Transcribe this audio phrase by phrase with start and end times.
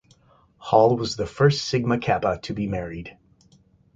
[0.57, 3.15] Hall was the first Sigma Kappa to be married.